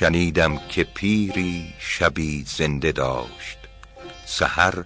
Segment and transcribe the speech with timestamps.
[0.00, 3.58] شنیدم که پیری شبی زنده داشت.
[4.26, 4.84] سحر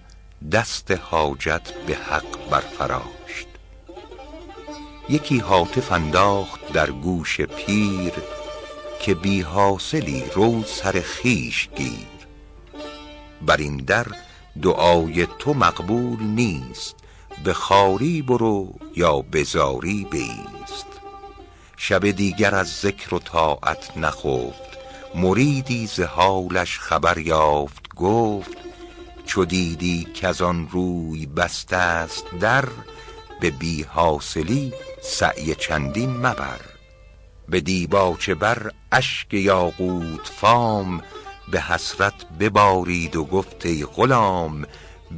[0.51, 3.47] دست حاجت به حق برفراشت.
[5.09, 8.13] یکی هاتف انداخت در گوش پیر
[9.01, 12.27] که بی حاصلی رو سر خویش گیر.
[13.41, 14.07] بر این در
[14.61, 16.95] دعای تو مقبول نیست
[17.43, 20.87] به خواری برو یا به زاری بایست
[21.77, 24.64] شب دیگر از ذکر و طاعت نخفت
[25.17, 28.57] مریدی ز حالش خبر یافت گفت
[29.25, 32.65] چو دیدی کز آن روی بسته است در
[33.41, 36.59] به بی حاصلی سعی چندین مبر.
[37.49, 41.01] به دیباچه بر اشک یاقوت فام
[41.51, 44.65] به حسرت ببارید و گفت ای غلام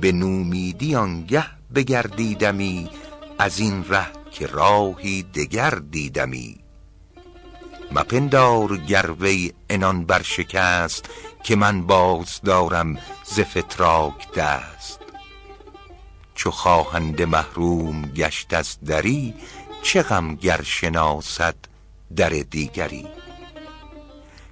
[0.02, 1.46] به نومیدی آنگه
[1.76, 2.90] بگردیدمی
[3.40, 6.67] از این ره که راهی دگر دیدمی.
[7.92, 11.10] مپندار گر وی عنان برشکست
[11.44, 15.00] که من باز دارم ز فتراک دست.
[16.36, 19.34] چو خواهنده محروم گشت از دری
[19.84, 21.56] چه غم گر شناسد
[22.16, 23.08] در دیگری.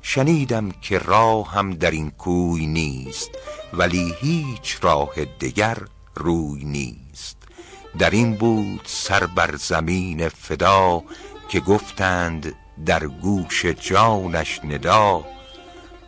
[0.02, 3.30] شنیدم که راهم در این کوی نیست
[3.74, 5.78] ولی هیچ راه دگر
[6.16, 7.38] روی نیست.
[8.00, 11.04] در این بود سر بر زمین فدا
[11.50, 15.26] که گفتند در گوش جانش ندا.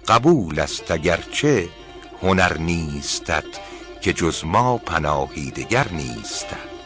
[0.08, 1.70] قبول است اگرچه
[2.22, 3.46] هنر نیستت
[4.02, 6.78] که جز ما پناهی دگر نیستت.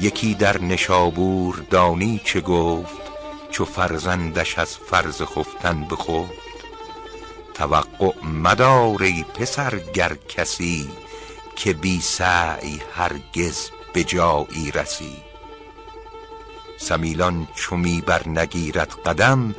[0.00, 3.06] یکی در نشابور دانی چه گفت
[3.50, 6.46] چو فرزندش از فرض خفتن بخفت
[7.54, 10.88] توقع مدار ای پسر گر کسی
[11.56, 15.16] که بی سعی هرگز به جایی رسی
[16.76, 19.54] سمیلان چو می بر نگیرد قدم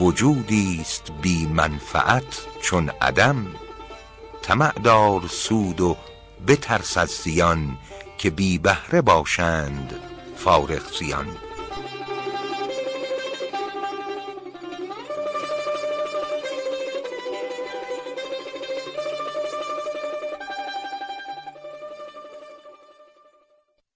[0.00, 3.46] وجودی است بی منفعت چون عدم.
[4.42, 5.96] طمع دار سود و
[6.48, 7.78] بترس از زیان
[8.18, 9.94] که بی بهره باشند
[10.36, 11.45] فارغ زیان.